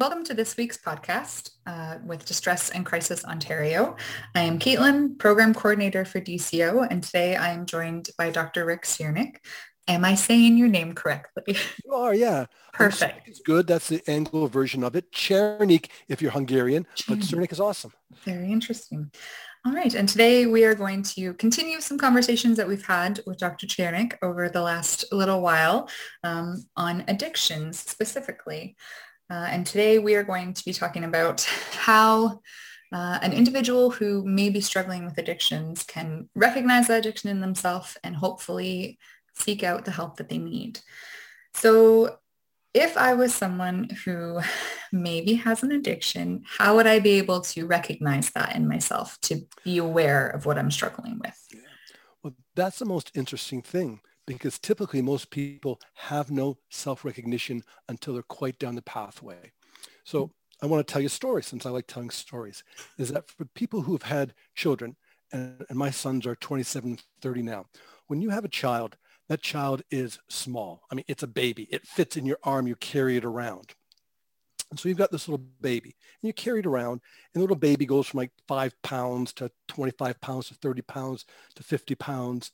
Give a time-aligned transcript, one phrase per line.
[0.00, 3.94] Welcome to this week's podcast uh, with Distress and Crisis Ontario.
[4.34, 8.64] I am Caitlin, Program Coordinator for DCO, and today I am joined by Dr.
[8.64, 9.36] Rick Csiernik.
[9.86, 11.56] Am I saying your name correctly?
[11.84, 12.46] You are, yeah.
[12.72, 13.28] Perfect.
[13.28, 13.68] It's good.
[13.68, 15.12] That's the Anglo version of it.
[15.12, 17.92] Czernik if you're Hungarian, but Csiernik is awesome.
[18.24, 19.12] Very interesting.
[19.64, 23.38] All right, and today we are going to continue some conversations that we've had with
[23.38, 23.68] Dr.
[23.68, 25.88] Csiernik over the last little while
[26.24, 28.76] um, on addictions specifically.
[29.30, 32.40] Uh, and today we are going to be talking about how
[32.92, 37.96] uh, an individual who may be struggling with addictions can recognize that addiction in themselves
[38.04, 38.98] and hopefully
[39.34, 40.78] seek out the help that they need.
[41.54, 42.18] So
[42.74, 44.40] if I was someone who
[44.92, 49.46] maybe has an addiction, how would I be able to recognize that in myself to
[49.64, 51.40] be aware of what I'm struggling with?
[51.52, 51.60] Yeah.
[52.22, 58.22] Well, that's the most interesting thing because typically most people have no self-recognition until they're
[58.22, 59.52] quite down the pathway.
[60.04, 60.64] So mm-hmm.
[60.64, 62.64] I want to tell you a story since I like telling stories,
[62.98, 64.96] is that for people who have had children,
[65.32, 67.66] and, and my sons are 27, 30 now,
[68.06, 68.96] when you have a child,
[69.28, 70.82] that child is small.
[70.90, 71.66] I mean, it's a baby.
[71.70, 72.66] It fits in your arm.
[72.66, 73.74] You carry it around.
[74.70, 77.00] And so you've got this little baby and you carry it around and
[77.34, 81.62] the little baby goes from like five pounds to 25 pounds to 30 pounds to
[81.62, 82.50] 50 pounds.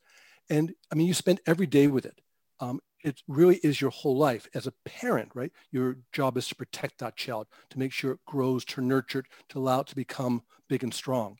[0.51, 2.21] And I mean, you spend every day with it.
[2.59, 5.53] Um, it really is your whole life as a parent, right?
[5.71, 9.27] Your job is to protect that child, to make sure it grows, to nurture it,
[9.51, 11.39] to allow it to become big and strong.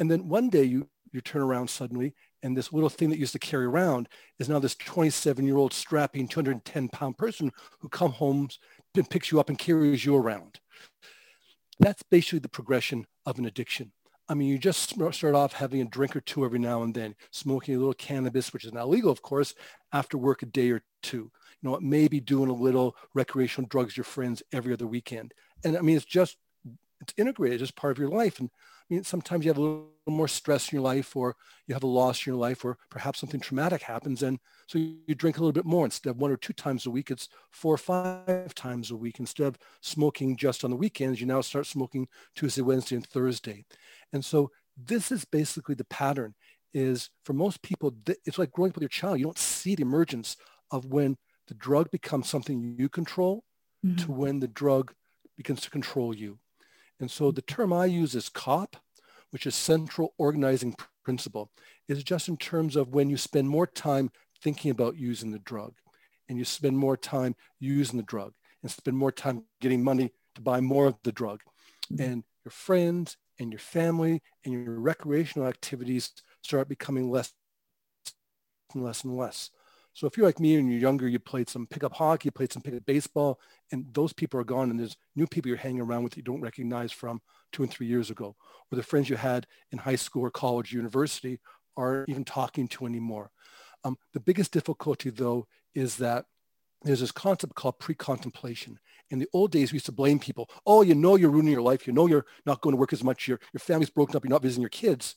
[0.00, 3.20] And then one day you, you turn around suddenly and this little thing that you
[3.20, 7.88] used to carry around is now this 27 year old strapping 210 pound person who
[7.88, 8.48] comes home
[8.94, 10.60] and picks you up and carries you around.
[11.80, 13.92] That's basically the progression of an addiction.
[14.28, 17.14] I mean, you just start off having a drink or two every now and then,
[17.30, 19.54] smoking a little cannabis, which is not legal, of course,
[19.92, 21.30] after work a day or two.
[21.62, 25.32] You know, maybe doing a little recreational drugs, your friends every other weekend.
[25.64, 26.36] And I mean, it's just,
[27.00, 28.38] it's integrated as part of your life.
[28.38, 28.50] And
[28.90, 31.36] I mean, sometimes you have a little more stress in your life or
[31.66, 34.22] you have a loss in your life or perhaps something traumatic happens.
[34.22, 36.90] And so you drink a little bit more instead of one or two times a
[36.90, 39.20] week, it's four or five times a week.
[39.20, 43.64] Instead of smoking just on the weekends, you now start smoking Tuesday, Wednesday, and Thursday.
[44.12, 46.34] And so this is basically the pattern
[46.72, 47.94] is for most people,
[48.24, 49.18] it's like growing up with your child.
[49.18, 50.36] You don't see the emergence
[50.70, 51.16] of when
[51.48, 53.44] the drug becomes something you control
[53.84, 53.96] mm-hmm.
[53.96, 54.94] to when the drug
[55.36, 56.38] begins to control you.
[57.00, 58.76] And so the term I use is COP,
[59.30, 61.50] which is central organizing principle,
[61.88, 64.10] is just in terms of when you spend more time
[64.42, 65.74] thinking about using the drug
[66.28, 68.32] and you spend more time using the drug
[68.62, 71.40] and spend more time getting money to buy more of the drug.
[71.92, 72.02] Mm-hmm.
[72.02, 77.32] And your friends and your family and your recreational activities start becoming less
[78.74, 79.50] and less and less.
[79.98, 82.52] So if you're like me and you're younger, you played some pickup hockey, you played
[82.52, 83.40] some pickup baseball,
[83.72, 86.40] and those people are gone, and there's new people you're hanging around with you don't
[86.40, 87.20] recognize from
[87.50, 88.36] two and three years ago,
[88.70, 91.40] or the friends you had in high school or college, university,
[91.76, 93.32] aren't even talking to anymore.
[93.82, 96.26] Um, the biggest difficulty, though, is that
[96.84, 98.78] there's this concept called pre-contemplation.
[99.10, 100.48] In the old days, we used to blame people.
[100.64, 101.88] Oh, you know you're ruining your life.
[101.88, 103.26] You know you're not going to work as much.
[103.26, 104.22] Your, your family's broken up.
[104.22, 105.16] You're not visiting your kids.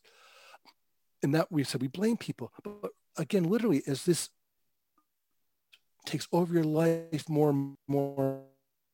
[1.22, 2.52] And that we said we blame people.
[2.64, 4.30] But again, literally, as this
[6.06, 8.42] takes over your life more and more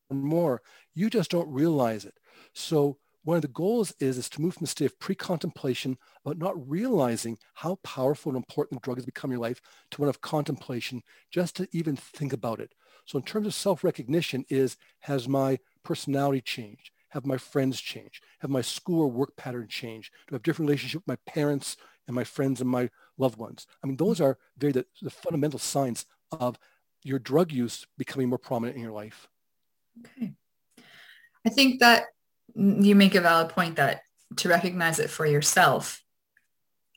[0.09, 0.61] and more.
[0.93, 2.15] You just don't realize it.
[2.53, 6.37] So one of the goals is, is to move from the state of pre-contemplation about
[6.37, 9.59] not realizing how powerful and important the drug has become in your life
[9.91, 12.73] to one of contemplation, just to even think about it.
[13.05, 16.91] So in terms of self-recognition is, has my personality changed?
[17.09, 18.23] Have my friends changed?
[18.39, 20.13] Have my school or work pattern changed?
[20.27, 21.75] Do I have different relationship with my parents
[22.05, 23.67] and my friends and my loved ones?
[23.83, 24.25] I mean, those mm-hmm.
[24.25, 26.57] are very the, the fundamental signs of
[27.03, 29.27] your drug use becoming more prominent in your life.
[29.99, 30.33] Okay.
[31.45, 32.05] I think that
[32.55, 34.01] you make a valid point that
[34.37, 36.03] to recognize it for yourself,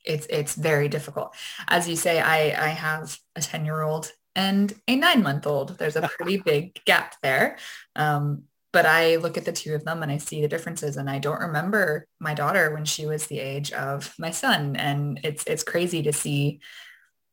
[0.04, 1.34] it's it's very difficult.
[1.68, 5.78] As you say, I, I have a 10 year old and a nine month old.
[5.78, 7.58] There's a pretty big gap there.
[7.94, 11.10] Um, but I look at the two of them and I see the differences and
[11.10, 14.76] I don't remember my daughter when she was the age of my son.
[14.76, 16.60] And it's it's crazy to see,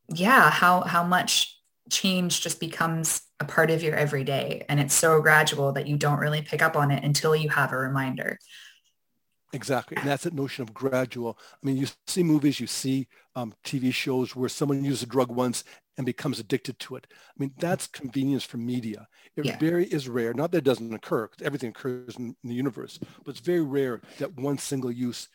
[0.09, 1.56] yeah, how how much
[1.89, 4.65] change just becomes a part of your everyday.
[4.69, 7.71] And it's so gradual that you don't really pick up on it until you have
[7.71, 8.39] a reminder.
[9.53, 9.97] Exactly.
[9.97, 11.37] And that's that notion of gradual.
[11.39, 15.31] I mean you see movies you see um, tv shows where someone uses a drug
[15.31, 15.63] once
[15.95, 17.07] and becomes addicted to it.
[17.11, 19.07] I mean that's convenience for media.
[19.35, 19.57] It yeah.
[19.57, 20.33] very is rare.
[20.33, 24.01] Not that it doesn't occur everything occurs in, in the universe but it's very rare
[24.19, 25.29] that one single use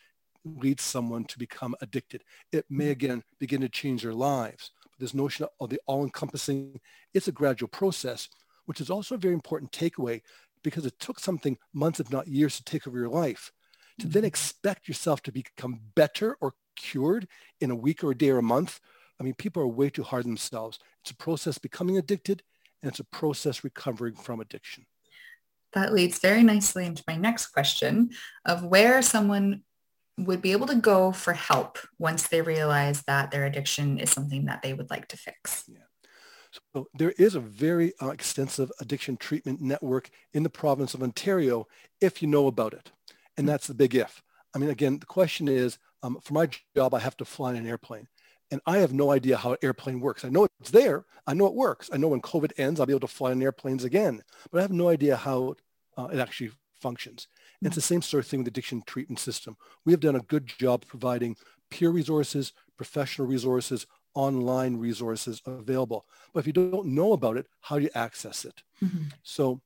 [0.45, 2.23] leads someone to become addicted.
[2.51, 2.91] It may mm-hmm.
[2.91, 6.79] again begin to change their lives this notion of the all-encompassing,
[7.13, 8.29] it's a gradual process,
[8.65, 10.21] which is also a very important takeaway.
[10.63, 13.51] because it took something months, if not years, to take over your life.
[13.99, 14.27] To then mm-hmm.
[14.27, 17.27] expect yourself to become better or cured
[17.59, 18.79] in a week or a day or a month,
[19.19, 20.79] I mean, people are way too hard on themselves.
[21.01, 22.43] It's a process becoming addicted
[22.81, 24.85] and it's a process recovering from addiction.
[25.73, 28.11] That leads very nicely into my next question
[28.45, 29.63] of where someone
[30.17, 34.45] would be able to go for help once they realize that their addiction is something
[34.45, 35.63] that they would like to fix.
[35.67, 35.79] Yeah.
[36.73, 41.67] So there is a very uh, extensive addiction treatment network in the province of Ontario
[41.99, 42.91] if you know about it.
[43.37, 44.21] And that's the big if.
[44.55, 47.57] I mean, again, the question is, um, for my job, I have to fly in
[47.57, 48.07] an airplane.
[48.51, 50.23] And I have no idea how an airplane works.
[50.23, 51.05] I know it's there.
[51.25, 51.89] I know it works.
[51.91, 54.21] I know when COVID ends, I'll be able to fly in airplanes again.
[54.51, 55.55] But I have no idea how
[55.97, 57.27] uh, it actually functions.
[57.65, 59.57] It's the same sort of thing with addiction treatment system.
[59.85, 61.35] We have done a good job providing
[61.69, 66.05] peer resources, professional resources, online resources available.
[66.33, 68.63] But if you don't know about it, how do you access it?
[68.83, 69.05] Mm-hmm.
[69.23, 69.61] So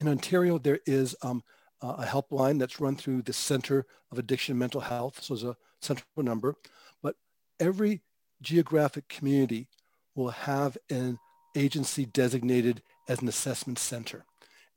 [0.00, 1.42] in Ontario, there is um,
[1.80, 5.22] a helpline that's run through the Center of Addiction and Mental Health.
[5.22, 6.56] So it's a central number.
[7.02, 7.16] But
[7.60, 8.02] every
[8.42, 9.68] geographic community
[10.14, 11.18] will have an
[11.54, 14.24] agency designated as an assessment center.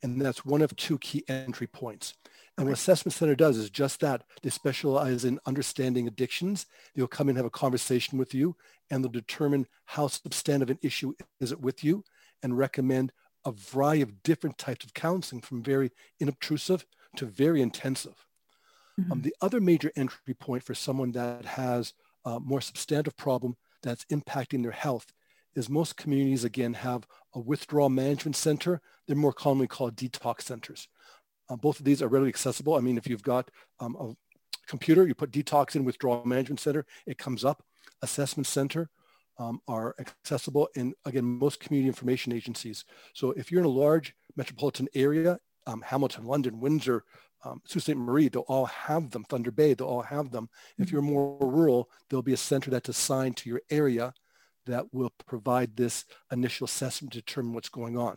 [0.02, 2.14] And that's one of two key entry points.
[2.56, 4.22] And what Assessment Center does is just that.
[4.42, 6.66] They specialize in understanding addictions.
[6.94, 8.56] They'll come and have a conversation with you
[8.90, 12.04] and they'll determine how substantive an issue is it with you
[12.42, 13.12] and recommend
[13.44, 16.84] a variety of different types of counseling from very inobtrusive
[17.16, 18.26] to very intensive.
[18.98, 19.12] Um, mm-hmm.
[19.12, 21.94] Um, the other major entry point for someone that has
[22.24, 25.12] a more substantive problem that's impacting their health
[25.54, 28.80] is most communities, again, have a withdrawal management center.
[29.06, 30.88] They're more commonly called detox centers.
[31.48, 32.74] Uh, both of these are readily accessible.
[32.74, 33.50] I mean, if you've got
[33.80, 34.14] um, a
[34.68, 37.64] computer, you put detox in withdrawal management center, it comes up.
[38.02, 38.88] Assessment center
[39.38, 42.84] um, are accessible in, again, most community information agencies.
[43.14, 47.04] So if you're in a large metropolitan area, um, Hamilton, London, Windsor,
[47.44, 47.96] um, Sault Ste.
[47.96, 49.24] Marie, they'll all have them.
[49.24, 50.48] Thunder Bay, they'll all have them.
[50.78, 50.94] If mm-hmm.
[50.94, 54.12] you're more rural, there'll be a center that's assigned to your area
[54.70, 58.16] that will provide this initial assessment to determine what's going on.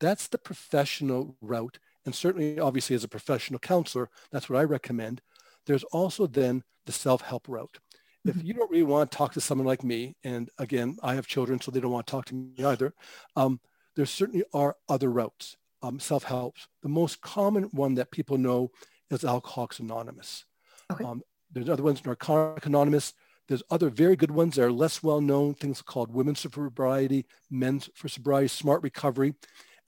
[0.00, 1.78] That's the professional route.
[2.04, 5.22] And certainly, obviously, as a professional counselor, that's what I recommend.
[5.66, 7.78] There's also then the self-help route.
[8.24, 8.46] If mm-hmm.
[8.46, 11.60] you don't really want to talk to someone like me, and again, I have children,
[11.60, 12.94] so they don't want to talk to me either,
[13.34, 13.60] um,
[13.96, 16.56] there certainly are other routes, um, self-help.
[16.82, 18.70] The most common one that people know
[19.10, 20.44] is Alcoholics Anonymous.
[20.92, 21.04] Okay.
[21.04, 23.14] Um, there's other ones, Narcotic Anonymous.
[23.48, 27.26] There's other very good ones that are less well known, things called Women's for Sobriety,
[27.50, 29.34] Men's for Sobriety, Smart Recovery.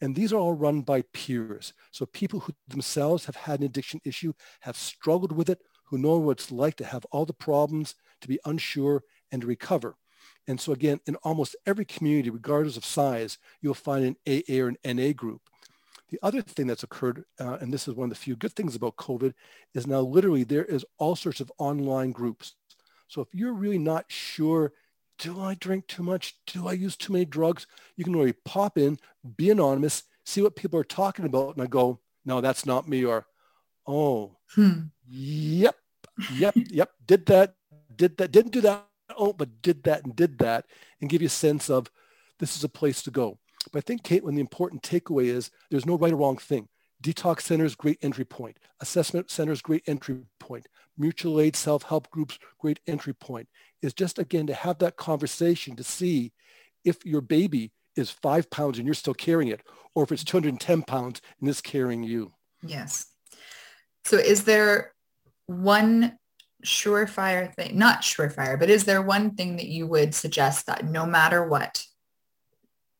[0.01, 1.73] And these are all run by peers.
[1.91, 6.19] So people who themselves have had an addiction issue, have struggled with it, who know
[6.19, 9.03] what it's like to have all the problems, to be unsure,
[9.33, 9.97] and to recover.
[10.47, 14.69] And so again, in almost every community, regardless of size, you'll find an AA or
[14.69, 15.43] an NA group.
[16.11, 18.75] The other thing that's occurred, uh, and this is one of the few good things
[18.75, 19.35] about COVID,
[19.75, 22.55] is now literally there is all sorts of online groups.
[23.09, 24.73] So if you're really not sure,
[25.19, 26.37] do I drink too much?
[26.47, 27.67] Do I use too many drugs?
[27.97, 28.99] You can really pop in,
[29.37, 33.05] be anonymous, see what people are talking about, and I go, no, that's not me,
[33.05, 33.27] or,
[33.87, 34.83] oh, hmm.
[35.09, 35.77] yep,
[36.33, 37.55] yep, yep, did that,
[37.97, 40.67] did that, didn't do that, oh, but did that and did that,
[41.01, 41.91] and give you a sense of
[42.39, 43.39] this is a place to go.
[43.73, 46.69] But I think, Caitlin, the important takeaway is there's no right or wrong thing.
[47.03, 48.59] Detox centers, great entry point.
[48.81, 50.67] Assessment centers, great entry point.
[50.97, 53.49] Mutual aid self-help groups, great entry point.
[53.83, 56.33] Is just, again, to have that conversation to see
[56.85, 59.63] if your baby is five pounds and you're still carrying it,
[59.95, 62.33] or if it's 210 pounds and it's carrying you.
[62.63, 63.07] Yes.
[64.05, 64.95] So is there
[65.47, 66.19] one
[66.65, 71.07] surefire thing, not surefire, but is there one thing that you would suggest that no
[71.07, 71.85] matter what,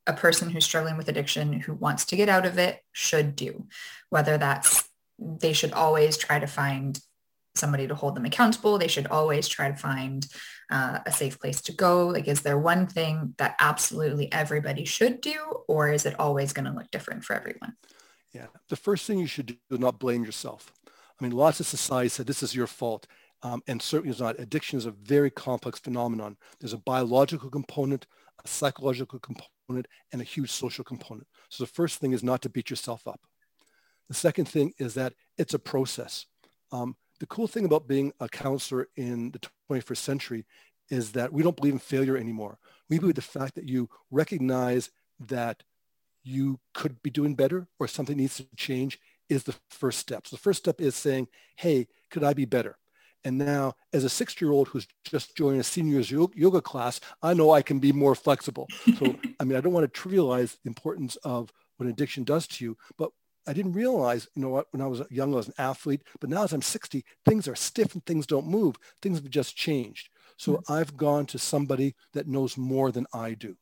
[0.09, 3.67] a person who's struggling with addiction who wants to get out of it should do,
[4.11, 4.89] whether that's
[5.19, 7.01] they should always try to find
[7.55, 8.79] somebody to hold them accountable.
[8.79, 10.27] They should always try to find
[10.71, 12.07] uh, a safe place to go.
[12.07, 16.67] Like, is there one thing that absolutely everybody should do, or is it always going
[16.67, 17.75] to look different for everyone?
[18.33, 18.47] Yeah.
[18.69, 20.73] The first thing you should do is not blame yourself.
[20.87, 23.07] I mean, lots of society said this is your fault.
[23.43, 24.39] Um, and certainly it's not.
[24.41, 26.37] Addiction is a very complex phenomenon.
[26.61, 28.07] There's a biological component,
[28.45, 31.27] a psychological component, and a huge social component.
[31.49, 33.21] So the first thing is not to beat yourself up.
[34.09, 36.27] The second thing is that it's a process.
[36.73, 40.47] Um, the cool thing about being a counselor in the 21st century
[40.89, 42.59] is that we don't believe in failure anymore.
[42.89, 44.91] We believe the fact that you recognize
[45.27, 45.63] that
[46.23, 48.99] you could be doing better or something needs to change
[49.29, 50.27] is the first step.
[50.27, 52.79] So the first step is saying, hey, could I be better?
[53.25, 57.63] And now, as a 60-year-old who's just joined a seniors yoga class, I know I
[57.63, 58.69] can be more flexible.
[58.99, 62.65] So, I mean, I don't want to trivialize the importance of what addiction does to
[62.65, 63.11] you, but
[63.47, 66.29] I didn't realize, you know what, when I was young, I was an athlete, but
[66.29, 68.77] now as I'm 60, things are stiff and things don't move.
[69.01, 70.11] Things have just changed.
[70.37, 70.73] So mm-hmm.
[70.73, 73.57] I've gone to somebody that knows more than I do.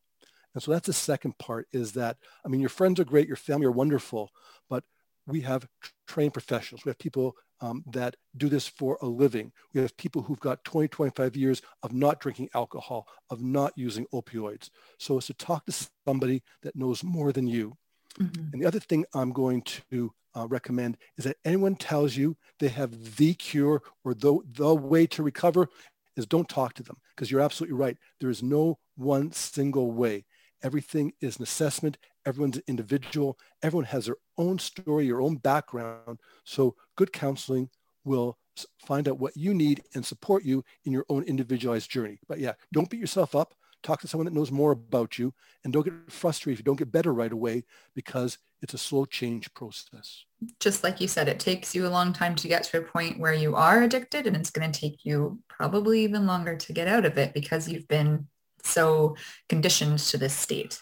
[0.54, 3.36] And so that's the second part is that, I mean, your friends are great, your
[3.36, 4.30] family are wonderful,
[4.68, 4.82] but
[5.26, 5.66] we have
[6.06, 6.84] trained professionals.
[6.84, 9.52] We have people um, that do this for a living.
[9.74, 14.06] We have people who've got 20, 25 years of not drinking alcohol, of not using
[14.12, 14.70] opioids.
[14.98, 17.76] So it's to talk to somebody that knows more than you.
[18.18, 18.52] Mm-hmm.
[18.52, 22.68] And the other thing I'm going to uh, recommend is that anyone tells you they
[22.68, 25.68] have the cure or the, the way to recover
[26.16, 27.96] is don't talk to them because you're absolutely right.
[28.20, 30.24] There is no one single way.
[30.62, 31.98] Everything is an assessment.
[32.26, 33.38] Everyone's individual.
[33.62, 36.18] Everyone has their own story, your own background.
[36.44, 37.70] So good counseling
[38.04, 38.38] will
[38.86, 42.18] find out what you need and support you in your own individualized journey.
[42.28, 43.54] But yeah, don't beat yourself up.
[43.82, 46.78] Talk to someone that knows more about you and don't get frustrated if you don't
[46.78, 47.64] get better right away
[47.94, 50.24] because it's a slow change process.
[50.58, 53.20] Just like you said, it takes you a long time to get to a point
[53.20, 56.88] where you are addicted and it's going to take you probably even longer to get
[56.88, 58.26] out of it because you've been
[58.64, 59.16] so
[59.48, 60.80] conditioned to this state.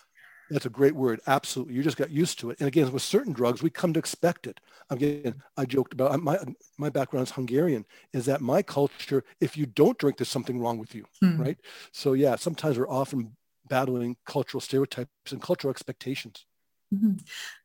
[0.51, 1.21] That's a great word.
[1.27, 1.75] Absolutely.
[1.75, 2.59] You just got used to it.
[2.61, 4.61] And again, with certain drugs, we come to expect it.
[4.91, 6.39] Again, I joked about my,
[6.77, 10.79] my background is Hungarian, is that my culture, if you don't drink, there's something wrong
[10.79, 11.41] with you, hmm.
[11.41, 11.59] right?
[11.93, 13.37] So yeah, sometimes we're often
[13.69, 16.45] battling cultural stereotypes and cultural expectations.
[16.95, 17.15] Mm-hmm.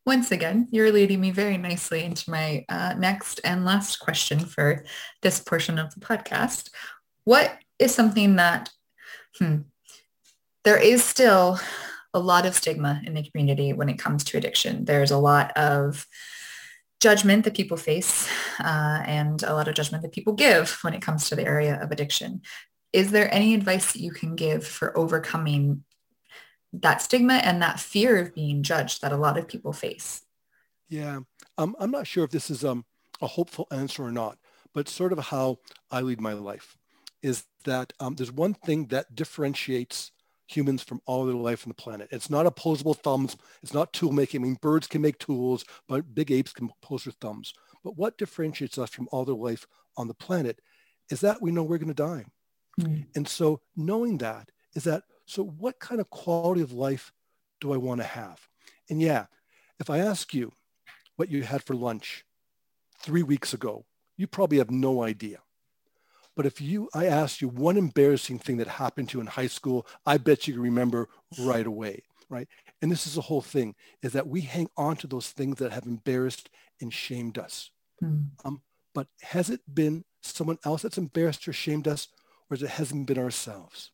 [0.06, 4.86] Once again, you're leading me very nicely into my uh, next and last question for
[5.22, 6.70] this portion of the podcast.
[7.26, 8.70] What is something that
[9.38, 9.58] hmm,
[10.64, 11.60] there is still
[12.14, 14.86] a lot of stigma in the community when it comes to addiction.
[14.86, 16.08] There's a lot of
[17.00, 18.28] judgment that people face
[18.60, 21.82] uh, and a lot of judgment that people give when it comes to the area
[21.82, 22.42] of addiction.
[22.92, 25.84] Is there any advice that you can give for overcoming
[26.74, 30.22] that stigma and that fear of being judged that a lot of people face?
[30.88, 31.20] Yeah,
[31.58, 32.86] um, I'm not sure if this is um,
[33.22, 34.38] a hopeful answer or not,
[34.74, 35.60] but sort of how
[35.92, 36.78] I lead my life
[37.22, 40.12] is that um, there's one thing that differentiates
[40.50, 42.10] humans from all other life on the planet.
[42.12, 43.38] It's not opposable thumbs.
[43.62, 44.42] It's not tool making.
[44.42, 47.54] I mean, birds can make tools, but big apes can oppose their thumbs.
[47.84, 50.60] But what differentiates us from all other life on the planet
[51.12, 52.26] is that we know we're going to die.
[52.82, 53.06] Mm.
[53.16, 57.14] And so knowing that is that, so what kind of quality of life
[57.62, 58.48] do I want to have?
[58.90, 59.28] And yeah,
[59.80, 60.52] if I ask you
[61.16, 62.26] what you had for lunch
[63.00, 63.86] three weeks ago,
[64.18, 65.40] you probably have no idea.
[66.40, 69.48] But if you, I asked you one embarrassing thing that happened to you in high
[69.48, 72.48] school, I bet you can remember right away, right?
[72.82, 75.74] And this is the whole thing, is that we hang on to those things that
[75.74, 77.72] have embarrassed and shamed us.
[78.02, 78.30] Mm.
[78.46, 78.62] Um,
[78.96, 82.08] but has it been someone else that's embarrassed or shamed us,
[82.50, 83.92] or has it hasn't been ourselves?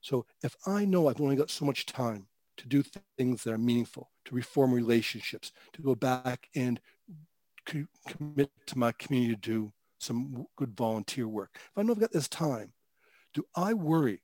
[0.00, 2.28] So if I know I've only got so much time
[2.58, 2.84] to do
[3.16, 6.78] things that are meaningful, to reform relationships, to go back and
[7.64, 11.50] commit to my community to do some good volunteer work.
[11.54, 12.72] If I know I've got this time,
[13.34, 14.22] do I worry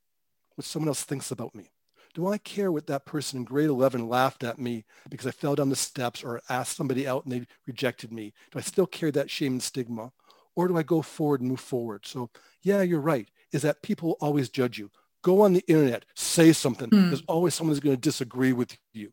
[0.54, 1.71] what someone else thinks about me?
[2.14, 5.57] Do I care what that person in grade 11 laughed at me because I fell
[5.57, 8.33] down the steps or asked somebody out and they rejected me?
[8.52, 10.12] Do I still carry that shame and stigma?
[10.54, 12.07] Or do I go forward and move forward?
[12.07, 12.31] So
[12.62, 14.93] yeah, you're right, is that people always judge you.
[15.23, 16.90] Go on the internet, say something.
[16.90, 17.09] Mm.
[17.09, 19.12] There's always someone who's going to disagree with you.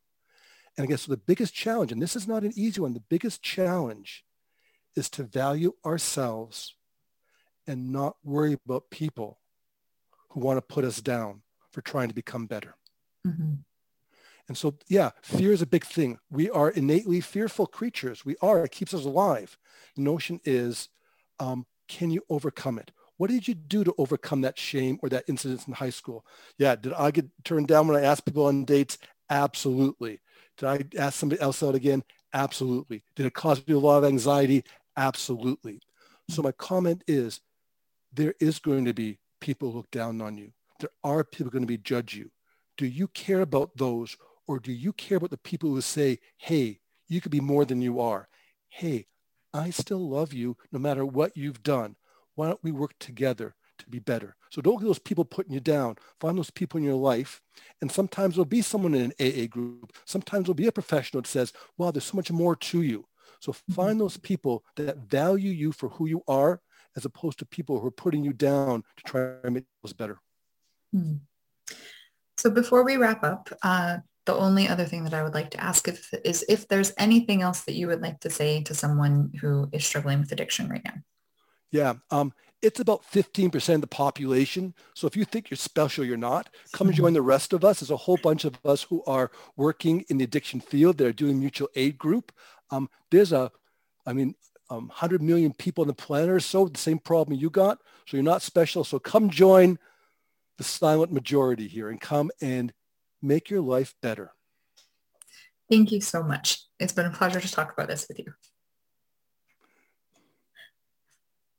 [0.78, 3.00] And I guess so the biggest challenge, and this is not an easy one, the
[3.00, 4.24] biggest challenge
[4.96, 6.76] is to value ourselves
[7.68, 9.40] and not worry about people
[10.30, 12.76] who want to put us down for trying to become better.
[13.26, 13.54] Mm-hmm.
[14.48, 16.18] And so, yeah, fear is a big thing.
[16.30, 18.26] We are innately fearful creatures.
[18.26, 18.66] We are.
[18.66, 19.58] It keeps us alive.
[19.96, 20.90] The notion is,
[21.40, 22.92] um, can you overcome it?
[23.18, 26.26] What did you do to overcome that shame or that incident in high school?
[26.58, 28.98] Yeah, did I get turned down when I asked people on dates?
[29.30, 30.20] Absolutely.
[30.58, 32.04] Did I ask somebody else out again?
[32.34, 33.04] Absolutely.
[33.16, 34.64] Did it cause me a lot of anxiety?
[35.02, 35.82] Absolutely.
[36.30, 36.46] So mm.
[36.46, 37.42] my comment is
[38.14, 40.52] there is going to be people look down on you.
[40.80, 42.32] There are people going to be judge you.
[42.78, 44.16] Do you care about those
[44.48, 47.82] or do you care about the people who say, hey, you could be more than
[47.82, 48.28] you are?
[48.70, 49.08] Hey,
[49.54, 51.96] I still love you no matter what you've done.
[52.36, 54.36] Why don't we work together to be better?
[54.50, 55.96] So don't get those people putting you down.
[56.20, 57.42] Find those people in your life.
[57.82, 59.94] And sometimes there'll be someone in an AA group.
[60.06, 63.06] Sometimes there'll be a professional that says, wow, there's so much more to you.
[63.42, 63.74] So mm-hmm.
[63.74, 66.62] find those people that value you for who you are
[66.96, 70.20] as opposed to people who are putting you down to try and make those better.
[70.94, 71.16] Hmm.
[72.38, 75.64] So before we wrap up, uh, the only other thing that I would like to
[75.64, 79.32] ask if, is if there's anything else that you would like to say to someone
[79.42, 80.96] who is struggling with addiction right now.
[81.72, 84.76] Yeah, um, it's about 15% of the population.
[84.94, 86.50] So if you think you're special, you're not.
[86.74, 87.80] Come and join the rest of us.
[87.80, 90.98] There's a whole bunch of us who are working in the addiction field.
[90.98, 92.32] They're doing mutual aid group.
[92.72, 93.52] Um, there's a,
[94.06, 94.36] I mean,
[94.70, 97.80] um, 100 million people on the planet or so, the same problem you got.
[98.08, 98.84] So you're not special.
[98.84, 99.78] So come join
[100.58, 102.74] the silent majority here and come and
[103.22, 104.32] make your life better.
[105.70, 106.64] Thank you so much.
[106.80, 108.34] It's been a pleasure to talk about this with you.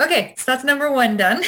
[0.02, 1.42] Okay, so that's number one done.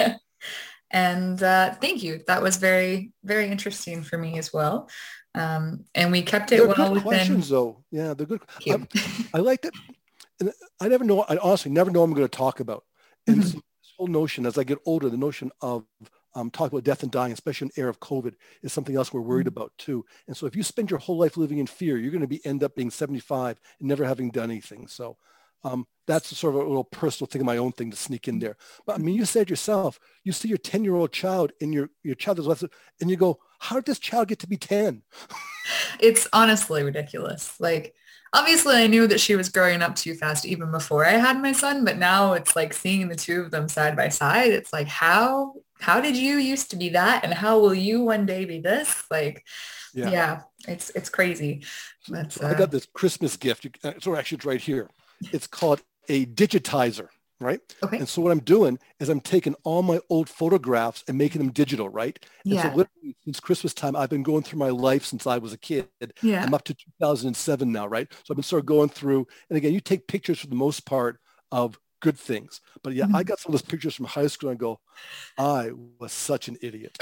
[0.90, 2.22] and uh, thank you.
[2.26, 4.88] That was very, very interesting for me as well.
[5.34, 7.02] Um, and we kept it they're well good within.
[7.02, 7.84] questions, though.
[7.90, 8.42] Yeah, they're good.
[8.68, 8.78] I,
[9.34, 9.74] I like that.
[10.40, 11.22] And I never know.
[11.28, 12.84] I honestly never know what I'm going to talk about.
[13.26, 13.40] And Mhm.
[13.42, 13.56] this,
[13.98, 15.84] whole notion, as I get older, the notion of
[16.34, 19.12] um, talking about death and dying, especially in the era of COVID, is something else
[19.12, 19.48] we're worried Mhm.
[19.48, 20.04] about too.
[20.26, 22.44] And so, if you spend your whole life living in fear, you're going to be
[22.46, 24.86] end up being 75 and never having done anything.
[24.88, 25.16] So.
[25.62, 28.38] Um, that's sort of a little personal thing, of my own thing to sneak in
[28.38, 28.56] there.
[28.86, 31.90] But I mean, you said yourself, you see your 10 year old child in your,
[32.02, 32.64] your child is less,
[33.00, 35.02] and you go, how did this child get to be 10?
[36.00, 37.60] it's honestly ridiculous.
[37.60, 37.94] Like,
[38.32, 41.52] obviously I knew that she was growing up too fast even before I had my
[41.52, 44.50] son, but now it's like seeing the two of them side by side.
[44.52, 47.22] It's like, how, how did you used to be that?
[47.22, 49.04] And how will you one day be this?
[49.10, 49.44] Like,
[49.92, 51.62] yeah, yeah it's, it's crazy.
[52.08, 53.66] But, I uh, got this Christmas gift.
[53.84, 54.88] Uh, actually it's right here.
[55.32, 57.08] It's called a digitizer,
[57.40, 57.60] right?
[57.82, 58.00] okay.
[58.00, 61.52] And so what I'm doing is I'm taking all my old photographs and making them
[61.52, 62.18] digital, right?
[62.50, 65.52] And so literally since Christmas time, I've been going through my life since I was
[65.52, 65.88] a kid.
[66.22, 66.46] Yeah.
[66.46, 68.06] I'm up to 2007 now, right?
[68.12, 70.86] So I've been sort of going through, and again, you take pictures for the most
[70.86, 71.18] part
[71.52, 72.60] of good things.
[72.82, 73.24] But yeah, I Mhm.
[73.24, 74.80] got some of those pictures from high school and I go,
[75.38, 75.70] I
[76.00, 76.98] was such an idiot.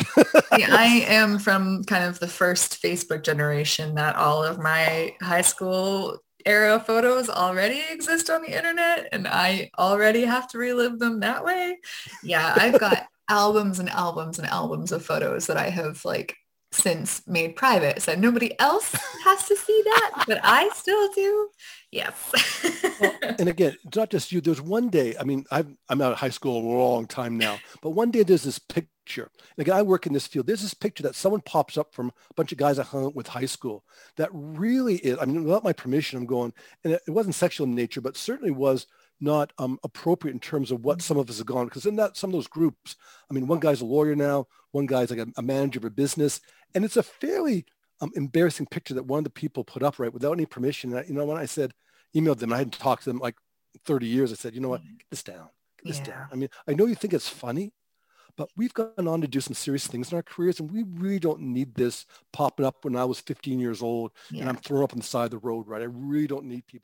[0.53, 5.43] See, I am from kind of the first Facebook generation that all of my high
[5.43, 6.19] school
[6.49, 11.45] era photos already exist on the internet and I already have to relive them that
[11.45, 11.79] way.
[12.23, 16.35] Yeah, I've got albums and albums and albums of photos that I have like
[16.73, 18.01] since made private.
[18.03, 21.49] So nobody else has to see that, but I still do.
[21.91, 22.15] Yes.
[23.01, 24.41] Well, and again, it's not just you.
[24.41, 27.59] There's one day, I mean, I've, I'm out of high school a long time now,
[27.83, 28.59] but one day there's this
[29.09, 29.31] picture.
[29.57, 30.47] And again, I work in this field.
[30.47, 33.15] There's this picture that someone pops up from a bunch of guys I hung out
[33.15, 33.85] with high school
[34.17, 36.53] that really is, I mean, without my permission, I'm going,
[36.85, 38.87] and it, it wasn't sexual in nature, but certainly was
[39.21, 41.65] not um, appropriate in terms of what some of us have gone.
[41.67, 42.97] Because in that, some of those groups,
[43.31, 45.91] I mean, one guy's a lawyer now, one guy's like a, a manager of a
[45.91, 46.41] business.
[46.75, 47.65] And it's a fairly
[48.01, 50.91] um, embarrassing picture that one of the people put up, right, without any permission.
[50.91, 51.73] And I, you know, when I said,
[52.15, 53.37] emailed them, I hadn't talked to them like
[53.87, 54.33] 30 years.
[54.33, 55.49] I said, you know what, get this down,
[55.83, 56.05] get this Yeah.
[56.05, 56.29] down.
[56.31, 57.73] I mean, I know you think it's funny,
[58.39, 61.19] but we've gone on to do some serious things in our careers and we really
[61.19, 64.93] don't need this popping up when I was 15 years old and I'm thrown up
[64.93, 65.83] on the side of the road, right?
[65.83, 66.77] I really don't need people